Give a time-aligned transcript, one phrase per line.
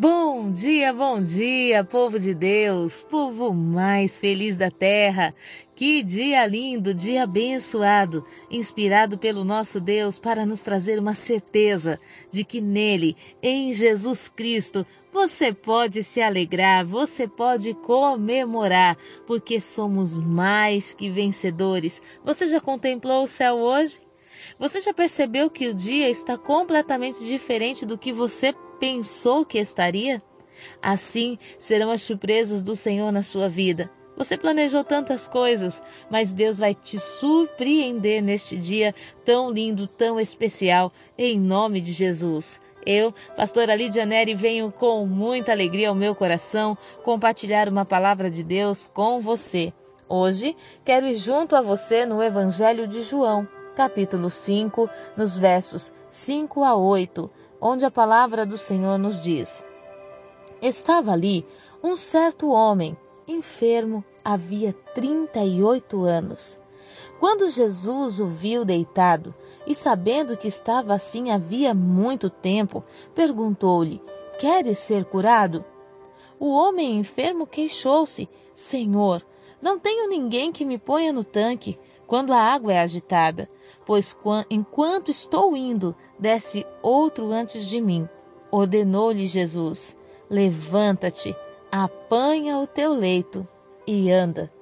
[0.00, 5.34] Bom dia, bom dia, povo de Deus, povo mais feliz da terra.
[5.74, 11.98] Que dia lindo, dia abençoado, inspirado pelo nosso Deus para nos trazer uma certeza
[12.30, 18.96] de que nele, em Jesus Cristo, você pode se alegrar, você pode comemorar,
[19.26, 22.00] porque somos mais que vencedores.
[22.24, 23.98] Você já contemplou o céu hoje?
[24.58, 30.22] Você já percebeu que o dia está completamente diferente do que você pensou que estaria?
[30.82, 33.90] Assim serão as surpresas do Senhor na sua vida.
[34.16, 38.92] Você planejou tantas coisas, mas Deus vai te surpreender neste dia
[39.24, 42.60] tão lindo, tão especial, em nome de Jesus.
[42.84, 48.42] Eu, pastora Lídia Neri, venho com muita alegria ao meu coração compartilhar uma palavra de
[48.42, 49.72] Deus com você.
[50.08, 53.46] Hoje, quero ir junto a você no Evangelho de João,
[53.78, 59.64] capítulo 5, nos versos 5 a 8, onde a palavra do Senhor nos diz:
[60.60, 61.46] Estava ali
[61.80, 62.96] um certo homem,
[63.28, 66.58] enfermo havia 38 anos.
[67.20, 69.32] Quando Jesus o viu deitado
[69.64, 72.82] e sabendo que estava assim havia muito tempo,
[73.14, 74.02] perguntou-lhe:
[74.40, 75.64] Queres ser curado?
[76.36, 79.24] O homem enfermo queixou-se: Senhor,
[79.62, 83.48] não tenho ninguém que me ponha no tanque quando a água é agitada
[83.88, 84.14] pois
[84.50, 88.06] enquanto estou indo, desce outro antes de mim.
[88.50, 89.96] Ordenou-lhe Jesus:
[90.28, 91.34] Levanta-te,
[91.72, 93.48] apanha o teu leito
[93.86, 94.52] e anda.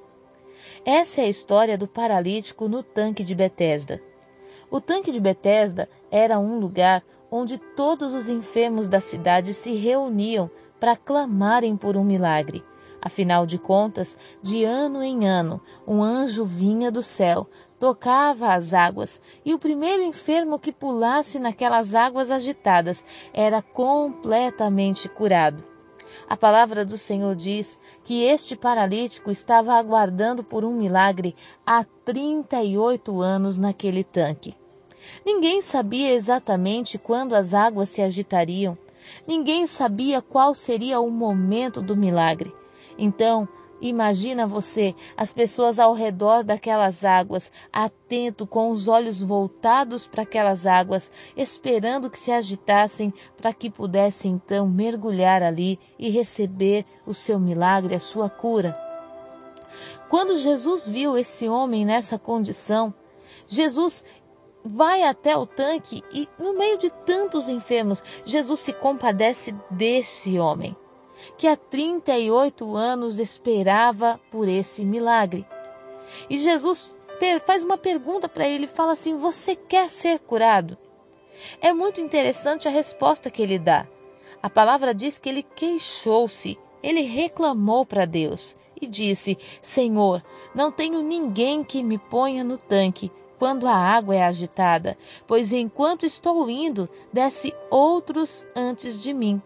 [0.84, 4.00] Essa é a história do paralítico no tanque de Betesda.
[4.70, 10.48] O tanque de Betesda era um lugar onde todos os enfermos da cidade se reuniam
[10.78, 12.62] para clamarem por um milagre.
[13.06, 17.46] Afinal de contas, de ano em ano, um anjo vinha do céu,
[17.78, 25.62] tocava as águas, e o primeiro enfermo que pulasse naquelas águas agitadas era completamente curado.
[26.28, 33.20] A palavra do Senhor diz que este paralítico estava aguardando por um milagre há 38
[33.20, 34.52] anos naquele tanque.
[35.24, 38.77] Ninguém sabia exatamente quando as águas se agitariam,
[39.28, 42.52] ninguém sabia qual seria o momento do milagre.
[42.98, 43.48] Então,
[43.80, 50.67] imagina você, as pessoas ao redor daquelas águas, atento, com os olhos voltados para aquelas
[50.67, 57.39] águas, esperando que se agitassem para que pudesse então mergulhar ali e receber o seu
[57.39, 58.77] milagre, a sua cura.
[60.08, 62.95] Quando Jesus viu esse homem nessa condição,
[63.46, 64.05] Jesus
[64.64, 70.77] vai até o tanque e, no meio de tantos enfermos, Jesus se compadece desse homem
[71.36, 75.46] que há 38 anos esperava por esse milagre.
[76.28, 76.94] E Jesus
[77.44, 80.77] faz uma pergunta para ele, fala assim: Você quer ser curado?
[81.60, 83.86] É muito interessante a resposta que ele dá.
[84.42, 90.22] A palavra diz que ele queixou-se, ele reclamou para Deus e disse: Senhor,
[90.54, 94.96] não tenho ninguém que me ponha no tanque quando a água é agitada,
[95.27, 99.42] pois enquanto estou indo, desce outros antes de mim.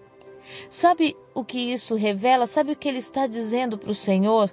[0.69, 2.47] Sabe o que isso revela?
[2.47, 4.51] Sabe o que ele está dizendo para o Senhor?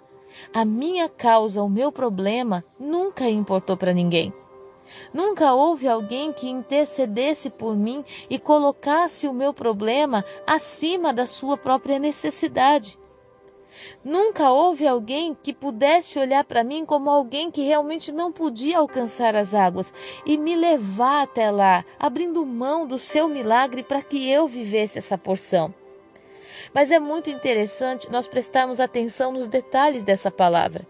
[0.53, 4.33] A minha causa, o meu problema, nunca importou para ninguém.
[5.13, 11.57] Nunca houve alguém que intercedesse por mim e colocasse o meu problema acima da sua
[11.57, 12.97] própria necessidade.
[14.03, 19.35] Nunca houve alguém que pudesse olhar para mim como alguém que realmente não podia alcançar
[19.35, 19.93] as águas
[20.25, 25.17] e me levar até lá, abrindo mão do seu milagre para que eu vivesse essa
[25.17, 25.73] porção.
[26.73, 30.85] Mas é muito interessante nós prestarmos atenção nos detalhes dessa palavra.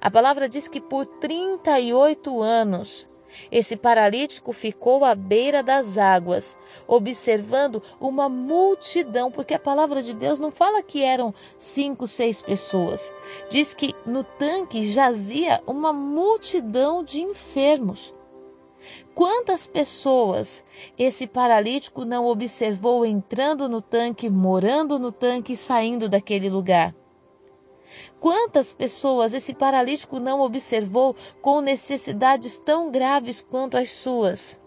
[0.00, 3.08] A palavra diz que por 38 anos
[3.50, 10.38] esse paralítico ficou à beira das águas, observando uma multidão, porque a palavra de Deus
[10.38, 13.14] não fala que eram cinco, seis pessoas.
[13.50, 18.14] Diz que no tanque jazia uma multidão de enfermos.
[19.14, 20.64] Quantas pessoas
[20.98, 26.94] esse paralítico não observou entrando no tanque, morando no tanque e saindo daquele lugar?
[28.18, 34.60] Quantas pessoas esse paralítico não observou com necessidades tão graves quanto as suas?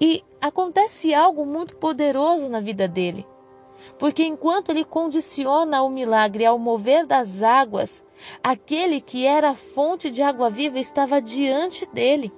[0.00, 3.26] E acontece algo muito poderoso na vida dele.
[3.98, 8.04] Porque enquanto ele condiciona o milagre ao mover das águas,
[8.42, 12.32] aquele que era a fonte de água viva estava diante dele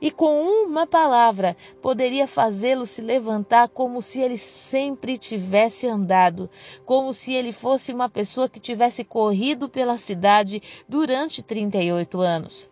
[0.00, 6.48] e com uma palavra poderia fazê-lo se levantar como se ele sempre tivesse andado,
[6.84, 12.70] como se ele fosse uma pessoa que tivesse corrido pela cidade durante 38 anos.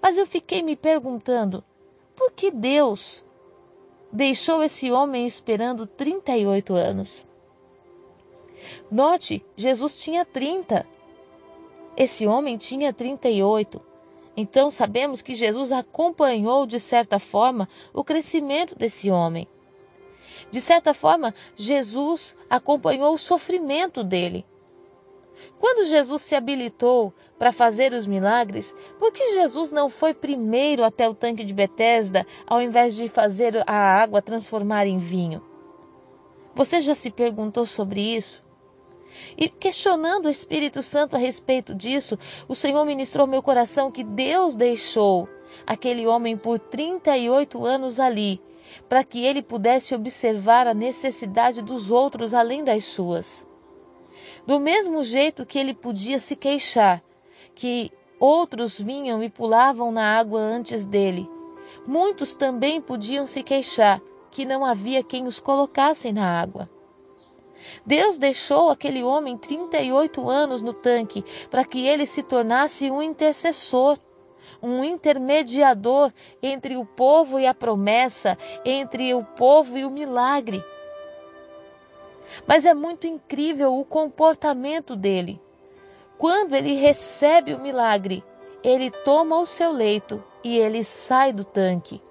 [0.00, 1.62] Mas eu fiquei me perguntando,
[2.16, 3.24] por que Deus
[4.12, 7.26] deixou esse homem esperando 38 anos.
[8.90, 10.86] Note, Jesus tinha 30.
[11.96, 13.80] Esse homem tinha 38.
[14.40, 19.48] Então sabemos que Jesus acompanhou, de certa forma, o crescimento desse homem.
[20.48, 24.46] De certa forma, Jesus acompanhou o sofrimento dele.
[25.58, 31.08] Quando Jesus se habilitou para fazer os milagres, por que Jesus não foi primeiro até
[31.08, 35.44] o tanque de Betesda, ao invés de fazer a água transformar em vinho?
[36.54, 38.44] Você já se perguntou sobre isso?
[39.36, 44.56] E questionando o Espírito Santo a respeito disso, o Senhor ministrou meu coração que Deus
[44.56, 45.28] deixou
[45.66, 48.40] aquele homem por 38 anos ali,
[48.88, 53.46] para que ele pudesse observar a necessidade dos outros além das suas.
[54.46, 57.02] Do mesmo jeito que ele podia se queixar,
[57.54, 57.90] que
[58.20, 61.28] outros vinham e pulavam na água antes dele,
[61.86, 64.00] muitos também podiam se queixar
[64.30, 66.68] que não havia quem os colocasse na água.
[67.84, 73.98] Deus deixou aquele homem 38 anos no tanque para que ele se tornasse um intercessor,
[74.62, 76.12] um intermediador
[76.42, 80.62] entre o povo e a promessa, entre o povo e o milagre.
[82.46, 85.40] Mas é muito incrível o comportamento dele.
[86.16, 88.24] Quando ele recebe o milagre,
[88.62, 92.02] ele toma o seu leito e ele sai do tanque.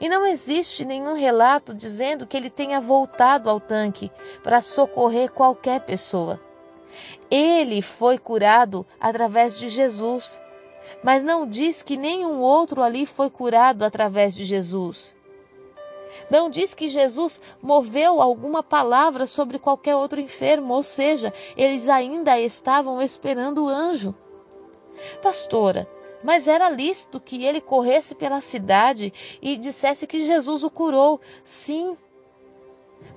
[0.00, 4.10] E não existe nenhum relato dizendo que ele tenha voltado ao tanque
[4.42, 6.40] para socorrer qualquer pessoa.
[7.30, 10.40] Ele foi curado através de Jesus,
[11.02, 15.16] mas não diz que nenhum outro ali foi curado através de Jesus.
[16.30, 22.38] Não diz que Jesus moveu alguma palavra sobre qualquer outro enfermo, ou seja, eles ainda
[22.38, 24.14] estavam esperando o anjo.
[25.20, 25.88] Pastora,
[26.24, 29.12] mas era lícito que ele corresse pela cidade
[29.42, 31.20] e dissesse que Jesus o curou.
[31.44, 31.98] Sim.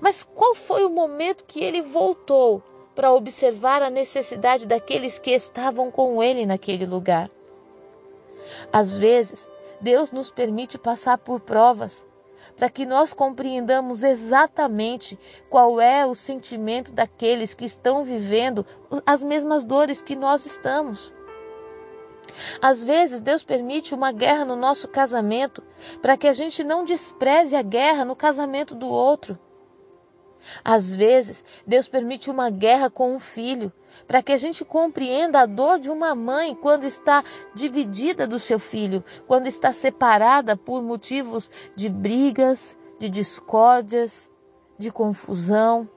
[0.01, 2.62] Mas qual foi o momento que ele voltou
[2.94, 7.31] para observar a necessidade daqueles que estavam com ele naquele lugar?
[8.74, 9.50] Às vezes,
[9.80, 12.06] Deus nos permite passar por provas
[12.57, 15.18] para que nós compreendamos exatamente
[15.50, 18.65] qual é o sentimento daqueles que estão vivendo
[19.06, 21.13] as mesmas dores que nós estamos.
[22.62, 25.63] Às vezes, Deus permite uma guerra no nosso casamento
[26.01, 29.38] para que a gente não despreze a guerra no casamento do outro.
[30.63, 33.71] Às vezes, Deus permite uma guerra com um filho
[34.07, 38.59] para que a gente compreenda a dor de uma mãe quando está dividida do seu
[38.59, 44.30] filho, quando está separada por motivos de brigas, de discórdias,
[44.77, 45.89] de confusão.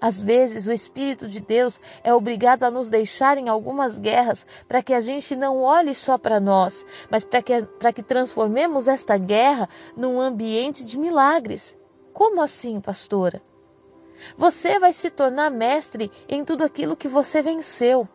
[0.00, 4.82] Às vezes, o Espírito de Deus é obrigado a nos deixar em algumas guerras para
[4.82, 9.68] que a gente não olhe só para nós, mas para que, que transformemos esta guerra
[9.96, 11.76] num ambiente de milagres.
[12.12, 13.42] Como assim, pastora?
[14.36, 18.08] Você vai se tornar mestre em tudo aquilo que você venceu.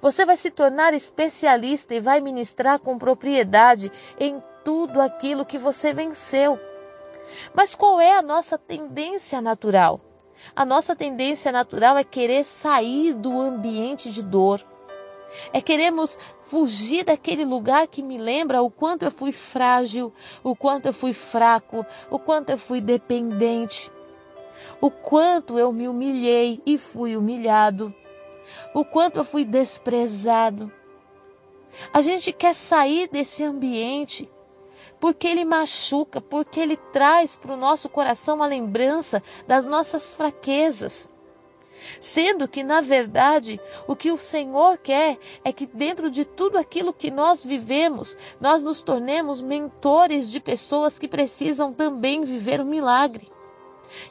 [0.00, 5.92] Você vai se tornar especialista e vai ministrar com propriedade em tudo aquilo que você
[5.92, 6.58] venceu.
[7.52, 10.00] Mas qual é a nossa tendência natural?
[10.54, 14.64] A nossa tendência natural é querer sair do ambiente de dor.
[15.52, 20.12] É queremos fugir daquele lugar que me lembra o quanto eu fui frágil,
[20.42, 23.90] o quanto eu fui fraco, o quanto eu fui dependente,
[24.80, 27.92] o quanto eu me humilhei e fui humilhado,
[28.72, 30.70] o quanto eu fui desprezado.
[31.92, 34.30] A gente quer sair desse ambiente
[35.04, 41.10] porque ele machuca, porque ele traz para o nosso coração a lembrança das nossas fraquezas.
[42.00, 46.90] Sendo que, na verdade, o que o Senhor quer é que, dentro de tudo aquilo
[46.90, 52.66] que nós vivemos, nós nos tornemos mentores de pessoas que precisam também viver o um
[52.66, 53.30] milagre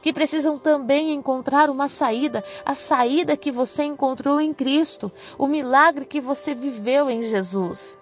[0.02, 6.06] que precisam também encontrar uma saída, a saída que você encontrou em Cristo, o milagre
[6.06, 7.98] que você viveu em Jesus.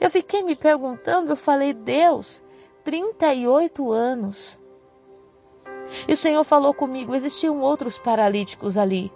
[0.00, 2.42] Eu fiquei me perguntando, eu falei, Deus,
[2.84, 4.58] 38 anos.
[6.06, 9.12] E o Senhor falou comigo: existiam outros paralíticos ali,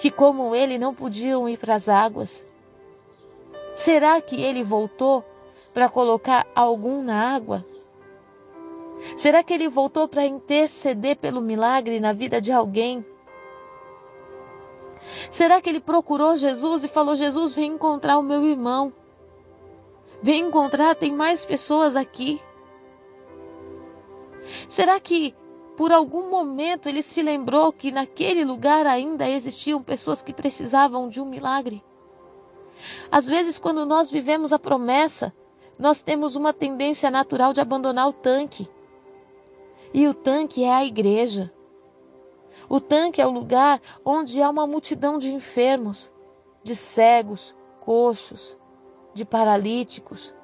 [0.00, 2.46] que, como ele, não podiam ir para as águas.
[3.74, 5.24] Será que ele voltou
[5.72, 7.64] para colocar algum na água?
[9.16, 13.04] Será que ele voltou para interceder pelo milagre na vida de alguém?
[15.30, 18.92] Será que ele procurou Jesus e falou: Jesus, vem encontrar o meu irmão?
[20.22, 22.40] Vem encontrar, tem mais pessoas aqui.
[24.68, 25.34] Será que
[25.76, 31.20] por algum momento ele se lembrou que naquele lugar ainda existiam pessoas que precisavam de
[31.20, 31.82] um milagre?
[33.10, 35.34] Às vezes, quando nós vivemos a promessa,
[35.78, 38.68] nós temos uma tendência natural de abandonar o tanque.
[39.92, 41.52] E o tanque é a igreja.
[42.68, 46.12] O tanque é o lugar onde há uma multidão de enfermos,
[46.62, 48.56] de cegos, coxos,
[49.14, 50.34] de paralíticos.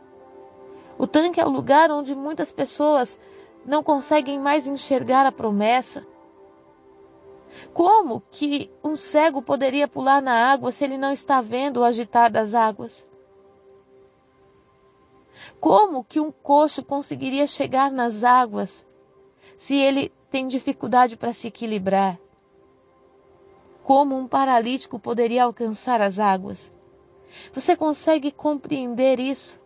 [0.98, 3.18] O tanque é o lugar onde muitas pessoas
[3.64, 6.06] não conseguem mais enxergar a promessa.
[7.72, 12.30] Como que um cego poderia pular na água se ele não está vendo o agitar
[12.30, 13.06] das águas?
[15.60, 18.86] Como que um coxo conseguiria chegar nas águas
[19.56, 22.18] se ele tem dificuldade para se equilibrar?
[23.82, 26.72] Como um paralítico poderia alcançar as águas?
[27.52, 29.60] Você consegue compreender isso?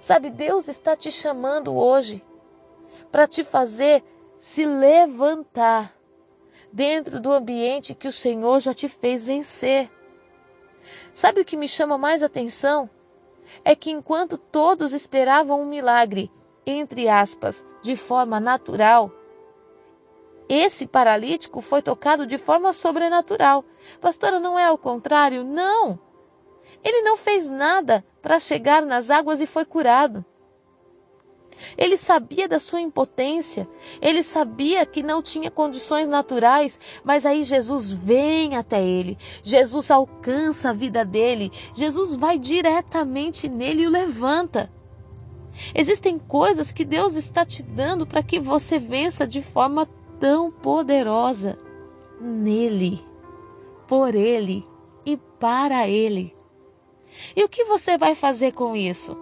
[0.00, 2.24] Sabe, Deus está te chamando hoje
[3.12, 4.02] para te fazer
[4.38, 5.94] se levantar
[6.72, 9.90] dentro do ambiente que o Senhor já te fez vencer.
[11.12, 12.88] Sabe o que me chama mais atenção?
[13.64, 16.30] É que enquanto todos esperavam um milagre,
[16.64, 19.12] entre aspas, de forma natural,
[20.52, 23.64] esse paralítico foi tocado de forma sobrenatural.
[24.00, 25.44] Pastora, não é ao contrário?
[25.44, 25.96] Não!
[26.82, 30.24] Ele não fez nada para chegar nas águas e foi curado.
[31.78, 33.68] Ele sabia da sua impotência,
[34.00, 40.70] ele sabia que não tinha condições naturais, mas aí Jesus vem até ele, Jesus alcança
[40.70, 44.72] a vida dele, Jesus vai diretamente nele e o levanta.
[45.74, 49.86] Existem coisas que Deus está te dando para que você vença de forma
[50.20, 51.58] tão poderosa
[52.20, 53.02] nele,
[53.88, 54.64] por ele
[55.04, 56.36] e para ele.
[57.34, 59.16] E o que você vai fazer com isso?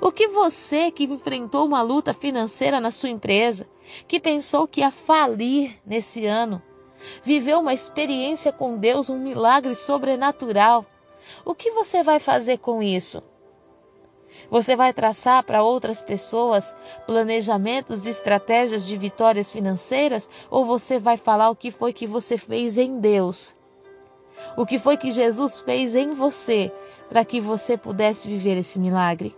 [0.00, 3.68] O que você que enfrentou uma luta financeira na sua empresa,
[4.08, 6.62] que pensou que ia falir nesse ano,
[7.22, 10.86] viveu uma experiência com Deus, um milagre sobrenatural,
[11.44, 13.22] o que você vai fazer com isso?
[14.50, 16.74] Você vai traçar para outras pessoas
[17.06, 22.38] planejamentos e estratégias de vitórias financeiras ou você vai falar o que foi que você
[22.38, 23.56] fez em Deus?
[24.56, 26.72] O que foi que Jesus fez em você
[27.08, 29.36] para que você pudesse viver esse milagre?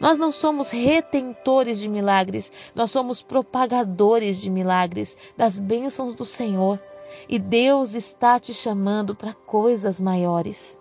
[0.00, 6.80] Nós não somos retentores de milagres, nós somos propagadores de milagres, das bênçãos do Senhor.
[7.28, 10.78] E Deus está te chamando para coisas maiores.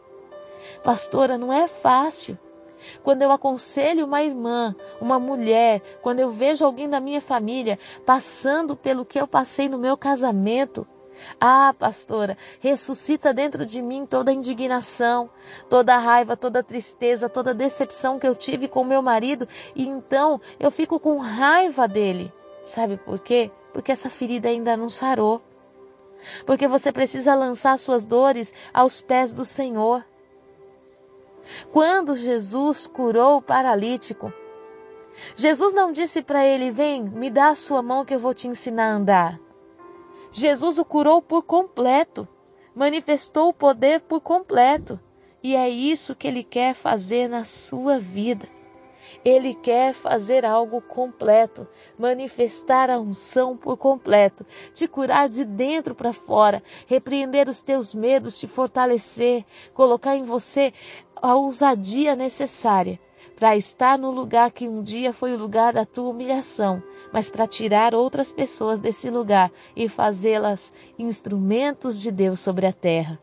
[0.84, 2.38] Pastora, não é fácil.
[3.03, 8.75] Quando eu aconselho uma irmã, uma mulher, quando eu vejo alguém da minha família passando
[8.75, 10.88] pelo que eu passei no meu casamento,
[11.39, 15.30] ah, pastora, ressuscita dentro de mim toda a indignação,
[15.70, 19.48] toda a raiva, toda a tristeza, toda a decepção que eu tive com meu marido,
[19.75, 22.34] e então eu fico com raiva dele.
[22.63, 23.51] Sabe por quê?
[23.74, 25.41] Porque essa ferida ainda não sarou.
[26.46, 30.06] Porque você precisa lançar suas dores aos pés do Senhor.
[31.71, 34.33] Quando Jesus curou o paralítico,
[35.36, 38.48] Jesus não disse para ele: Vem, me dá a sua mão que eu vou te
[38.48, 39.39] ensinar a andar.
[40.31, 42.27] Jesus o curou por completo,
[42.74, 45.00] manifestou o poder por completo.
[45.43, 48.48] E é isso que ele quer fazer na sua vida.
[49.24, 51.67] Ele quer fazer algo completo,
[51.98, 58.38] manifestar a unção por completo, te curar de dentro para fora, repreender os teus medos,
[58.38, 60.74] te fortalecer, colocar em você
[61.15, 63.00] a ousadia necessária
[63.36, 66.81] para estar no lugar que um dia foi o lugar da tua humilhação,
[67.12, 73.20] mas para tirar outras pessoas desse lugar e fazê-las instrumentos de Deus sobre a terra.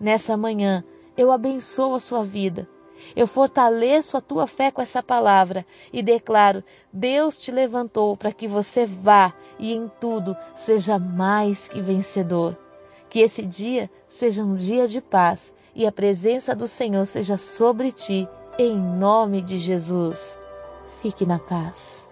[0.00, 0.82] Nessa manhã,
[1.16, 2.68] eu abençoo a sua vida.
[3.14, 8.46] Eu fortaleço a tua fé com essa palavra e declaro: Deus te levantou para que
[8.46, 12.56] você vá e em tudo seja mais que vencedor.
[13.08, 17.92] Que esse dia seja um dia de paz e a presença do Senhor seja sobre
[17.92, 20.38] ti, em nome de Jesus.
[21.00, 22.11] Fique na paz.